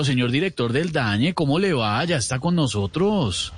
Señor 0.00 0.30
director 0.30 0.72
del 0.72 0.90
DAñe, 0.90 1.34
¿cómo 1.34 1.58
le 1.58 1.74
va? 1.74 2.02
Ya 2.06 2.16
está 2.16 2.38
con 2.38 2.56
nosotros. 2.56 3.52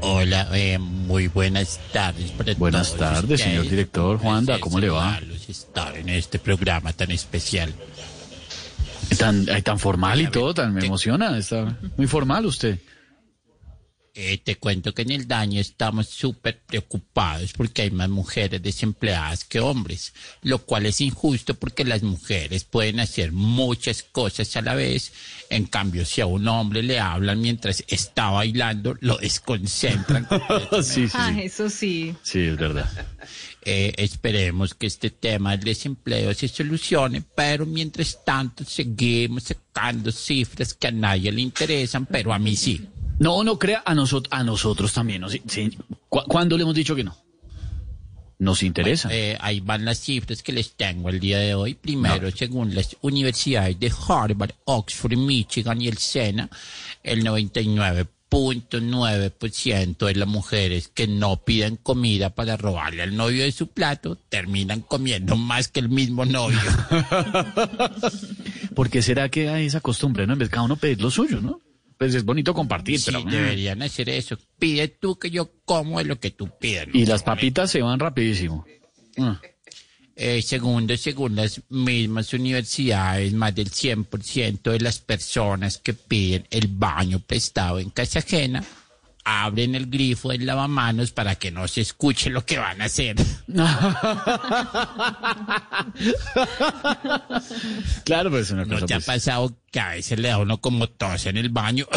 Hola, 0.00 0.48
eh, 0.54 0.78
muy 0.78 1.26
buenas 1.26 1.80
tardes. 1.92 2.30
para 2.30 2.54
Buenas 2.54 2.94
todos 2.94 3.00
tardes, 3.00 3.22
ustedes. 3.24 3.40
señor 3.40 3.68
director. 3.68 4.18
Juanda, 4.18 4.60
¿cómo 4.60 4.78
le 4.78 4.88
va? 4.90 5.18
Estar 5.48 5.96
en 5.98 6.08
este 6.08 6.38
programa 6.38 6.92
tan 6.92 7.10
especial. 7.10 7.74
Tan, 9.18 9.44
ay, 9.50 9.62
tan 9.62 9.80
formal 9.80 10.20
y 10.20 10.28
todo, 10.28 10.54
tan 10.54 10.72
me 10.72 10.86
emociona. 10.86 11.36
Está 11.36 11.76
muy 11.96 12.06
formal 12.06 12.46
usted. 12.46 12.78
Eh, 14.20 14.36
te 14.42 14.56
cuento 14.56 14.92
que 14.92 15.02
en 15.02 15.12
el 15.12 15.28
daño 15.28 15.60
estamos 15.60 16.08
súper 16.08 16.58
preocupados 16.66 17.52
porque 17.52 17.82
hay 17.82 17.92
más 17.92 18.08
mujeres 18.08 18.60
desempleadas 18.60 19.44
que 19.44 19.60
hombres, 19.60 20.12
lo 20.42 20.58
cual 20.58 20.86
es 20.86 21.00
injusto 21.00 21.54
porque 21.54 21.84
las 21.84 22.02
mujeres 22.02 22.64
pueden 22.64 22.98
hacer 22.98 23.30
muchas 23.30 24.02
cosas 24.02 24.56
a 24.56 24.62
la 24.62 24.74
vez. 24.74 25.12
En 25.50 25.66
cambio, 25.66 26.04
si 26.04 26.20
a 26.20 26.26
un 26.26 26.48
hombre 26.48 26.82
le 26.82 26.98
hablan 26.98 27.40
mientras 27.40 27.84
está 27.86 28.30
bailando, 28.30 28.96
lo 28.98 29.18
desconcentran. 29.18 30.26
sí, 30.82 31.06
sí, 31.06 31.12
Ah, 31.14 31.40
eso 31.40 31.70
sí. 31.70 32.12
Sí, 32.24 32.40
es 32.40 32.56
verdad. 32.56 32.90
Eh, 33.70 33.92
esperemos 33.98 34.72
que 34.72 34.86
este 34.86 35.10
tema 35.10 35.50
del 35.50 35.60
desempleo 35.60 36.32
se 36.32 36.48
solucione, 36.48 37.20
pero 37.20 37.66
mientras 37.66 38.24
tanto 38.24 38.64
seguimos 38.64 39.42
sacando 39.42 40.10
cifras 40.10 40.72
que 40.72 40.86
a 40.86 40.92
nadie 40.92 41.30
le 41.30 41.42
interesan, 41.42 42.06
pero 42.06 42.32
a 42.32 42.38
mí 42.38 42.56
sí. 42.56 42.88
No, 43.18 43.42
no 43.44 43.58
crea, 43.58 43.82
a, 43.84 43.94
nosotros 43.94 44.32
a 44.32 44.42
nosotros 44.44 44.92
también. 44.92 45.20
¿no? 45.22 45.28
Sí, 45.28 45.42
sí. 45.46 45.76
¿Cu- 46.08 46.22
¿Cuándo 46.28 46.56
le 46.56 46.62
hemos 46.62 46.74
dicho 46.74 46.94
que 46.94 47.02
no? 47.04 47.16
Nos 48.40 48.62
interesa. 48.62 49.08
Eh, 49.12 49.36
ahí 49.40 49.58
van 49.58 49.84
las 49.84 49.98
cifras 49.98 50.44
que 50.44 50.52
les 50.52 50.74
tengo 50.74 51.08
el 51.08 51.18
día 51.18 51.38
de 51.38 51.54
hoy. 51.56 51.74
Primero, 51.74 52.30
según 52.30 52.72
las 52.74 52.96
universidades 53.00 53.80
de 53.80 53.92
Harvard, 54.08 54.52
Oxford, 54.64 55.16
Michigan 55.16 55.82
y 55.82 55.88
el 55.88 55.98
SENA, 55.98 56.48
el 57.02 57.24
99.9% 57.24 60.06
de 60.06 60.14
las 60.14 60.28
mujeres 60.28 60.86
que 60.86 61.08
no 61.08 61.38
piden 61.42 61.74
comida 61.76 62.30
para 62.30 62.56
robarle 62.56 63.02
al 63.02 63.16
novio 63.16 63.42
de 63.42 63.50
su 63.50 63.66
plato 63.66 64.16
terminan 64.28 64.82
comiendo 64.82 65.34
más 65.34 65.66
que 65.66 65.80
el 65.80 65.88
mismo 65.88 66.24
novio. 66.24 66.60
¿Por 68.74 68.88
qué 68.90 69.02
será 69.02 69.28
que 69.30 69.48
hay 69.48 69.66
esa 69.66 69.80
costumbre, 69.80 70.26
no? 70.28 70.34
En 70.34 70.38
vez 70.38 70.48
de 70.48 70.52
cada 70.52 70.62
uno 70.64 70.76
pedir 70.76 71.00
lo 71.00 71.10
suyo, 71.10 71.40
¿no? 71.40 71.60
Pues 71.98 72.14
es 72.14 72.24
bonito 72.24 72.54
compartir, 72.54 73.00
Sí, 73.00 73.10
pero... 73.10 73.24
deberían 73.24 73.82
hacer 73.82 74.08
eso. 74.08 74.38
Pide 74.58 74.88
tú 74.88 75.18
que 75.18 75.30
yo 75.30 75.50
como 75.64 76.00
lo 76.02 76.20
que 76.20 76.30
tú 76.30 76.48
pides. 76.58 76.88
¿no? 76.88 76.98
Y 76.98 77.06
las 77.06 77.24
papitas 77.24 77.70
se 77.70 77.82
van 77.82 77.98
rapidísimo. 77.98 78.64
Ah. 79.18 79.40
Eh, 80.14 80.42
segundo, 80.42 80.96
según 80.96 81.36
las 81.36 81.60
mismas 81.68 82.32
universidades, 82.32 83.32
más 83.32 83.54
del 83.54 83.70
100% 83.70 84.72
de 84.72 84.80
las 84.80 84.98
personas 84.98 85.78
que 85.78 85.94
piden 85.94 86.46
el 86.50 86.68
baño 86.68 87.20
prestado 87.20 87.78
en 87.78 87.90
casa 87.90 88.20
ajena 88.20 88.64
abren 89.28 89.74
el 89.74 89.86
grifo 89.86 90.30
del 90.30 90.46
lavamanos 90.46 91.10
para 91.12 91.34
que 91.34 91.50
no 91.50 91.68
se 91.68 91.82
escuche 91.82 92.30
lo 92.30 92.44
que 92.44 92.58
van 92.58 92.80
a 92.80 92.86
hacer. 92.86 93.16
Claro, 98.04 98.30
pues 98.30 98.46
es 98.46 98.50
una 98.52 98.64
¿No 98.64 98.74
cosa... 98.74 98.86
te 98.86 98.94
ha 98.94 98.96
pues, 98.98 99.06
pasado 99.06 99.56
que 99.70 99.80
a 99.80 99.90
veces 99.90 100.18
le 100.18 100.28
da 100.28 100.38
uno 100.38 100.60
como 100.60 100.88
tos 100.88 101.26
en 101.26 101.36
el 101.36 101.50
baño? 101.50 101.86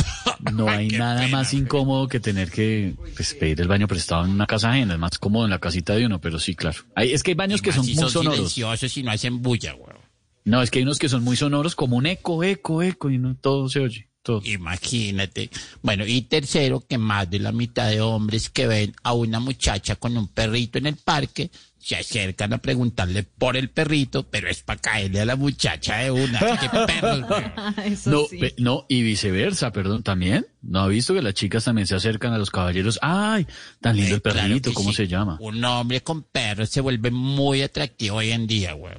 No 0.53 0.67
Ay, 0.67 0.89
hay 0.91 0.97
nada 0.97 1.21
pena. 1.21 1.37
más 1.37 1.53
incómodo 1.53 2.07
que 2.07 2.19
tener 2.19 2.49
que 2.49 2.95
pues, 3.15 3.35
pedir 3.35 3.61
el 3.61 3.67
baño 3.67 3.87
prestado 3.87 4.25
en 4.25 4.31
una 4.31 4.47
casa 4.47 4.71
ajena. 4.71 4.93
Es 4.95 4.99
más 4.99 5.19
cómodo 5.19 5.45
en 5.45 5.51
la 5.51 5.59
casita 5.59 5.93
de 5.93 6.07
uno, 6.07 6.19
pero 6.19 6.39
sí, 6.39 6.55
claro. 6.55 6.79
Hay, 6.95 7.13
es 7.13 7.21
que 7.21 7.31
hay 7.31 7.35
baños 7.35 7.61
que 7.61 7.71
son 7.71 7.85
si 7.85 7.93
muy 7.93 8.09
sonoros. 8.09 8.35
silenciosos 8.37 8.97
y 8.97 9.03
no 9.03 9.11
hacen 9.11 9.43
bulla, 9.43 9.73
güey. 9.73 9.95
No, 10.43 10.63
es 10.63 10.71
que 10.71 10.79
hay 10.79 10.83
unos 10.83 10.97
que 10.97 11.09
son 11.09 11.23
muy 11.23 11.37
sonoros, 11.37 11.75
como 11.75 11.95
un 11.97 12.07
eco, 12.07 12.43
eco, 12.43 12.81
eco, 12.81 13.11
y 13.11 13.19
no 13.19 13.35
todo 13.35 13.69
se 13.69 13.81
oye. 13.81 14.09
Imagínate. 14.43 15.49
Bueno, 15.81 16.05
y 16.05 16.21
tercero, 16.21 16.85
que 16.87 16.97
más 16.97 17.29
de 17.29 17.39
la 17.39 17.51
mitad 17.51 17.89
de 17.89 18.01
hombres 18.01 18.49
que 18.49 18.67
ven 18.67 18.93
a 19.03 19.13
una 19.13 19.39
muchacha 19.39 19.95
con 19.95 20.15
un 20.17 20.27
perrito 20.27 20.77
en 20.77 20.85
el 20.87 20.95
parque 20.95 21.49
se 21.79 21.95
acercan 21.95 22.53
a 22.53 22.59
preguntarle 22.59 23.23
por 23.23 23.57
el 23.57 23.71
perrito, 23.71 24.21
pero 24.29 24.47
es 24.47 24.61
para 24.61 24.79
caerle 24.79 25.21
a 25.21 25.25
la 25.25 25.35
muchacha 25.35 25.97
de 25.97 26.11
una. 26.11 26.39
¡Qué 26.39 26.69
perros, 26.85 27.25
No, 28.05 28.25
sí. 28.29 28.37
pe- 28.37 28.53
no, 28.59 28.85
y 28.87 29.01
viceversa, 29.01 29.71
perdón, 29.71 30.03
también. 30.03 30.45
¿No 30.61 30.81
ha 30.81 30.87
visto 30.87 31.15
que 31.15 31.23
las 31.23 31.33
chicas 31.33 31.63
también 31.63 31.87
se 31.87 31.95
acercan 31.95 32.33
a 32.33 32.37
los 32.37 32.51
caballeros? 32.51 32.99
¡Ay! 33.01 33.47
Tan 33.79 33.95
lindo 33.97 34.13
el 34.13 34.21
claro 34.21 34.39
perrito, 34.41 34.69
que 34.69 34.75
¿cómo 34.75 34.91
sí. 34.91 34.97
se 34.97 35.07
llama? 35.07 35.37
Un 35.39 35.65
hombre 35.65 36.01
con 36.01 36.21
perro 36.21 36.67
se 36.67 36.81
vuelve 36.81 37.09
muy 37.09 37.63
atractivo 37.63 38.17
hoy 38.17 38.29
en 38.29 38.45
día, 38.45 38.73
güey. 38.73 38.93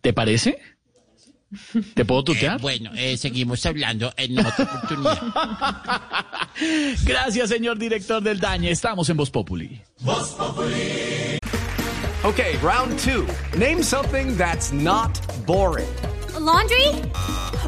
¿Te 0.00 0.14
parece? 0.14 0.58
¿Te 1.94 2.04
puedo 2.04 2.20
Eh, 2.20 2.24
tutear? 2.24 2.60
bueno, 2.60 2.90
eh, 2.94 3.16
seguimos 3.16 3.64
hablando 3.66 4.12
en 4.16 4.38
otra 4.38 4.64
oportunidad. 4.64 5.22
Gracias, 7.04 7.48
señor 7.48 7.78
director 7.78 8.22
del 8.22 8.38
Dañe. 8.38 8.70
Estamos 8.70 9.08
en 9.08 9.16
Voz 9.16 9.30
Populi. 9.30 9.80
Okay, 12.24 12.56
round 12.62 12.98
two. 12.98 13.26
Name 13.56 13.82
something 13.82 14.36
that's 14.36 14.72
not 14.72 15.18
boring. 15.46 15.88
A 16.34 16.40
laundry? 16.40 16.86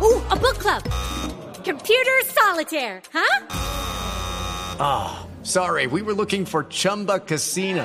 Ooh, 0.02 0.20
a 0.30 0.36
book 0.36 0.58
club. 0.58 0.82
Computer 1.64 2.20
solitaire, 2.26 3.00
huh? 3.12 3.40
Sorry, 5.42 5.86
we 5.86 6.02
were 6.02 6.12
looking 6.14 6.44
for 6.44 6.64
Chumba 6.68 7.20
Casino. 7.20 7.84